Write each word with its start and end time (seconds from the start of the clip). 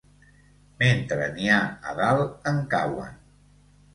Mentre 0.79 1.27
n'hi 1.35 1.51
ha 1.55 1.59
a 1.91 1.95
dalt, 2.01 2.33
en 2.53 2.61
cauen. 2.75 3.23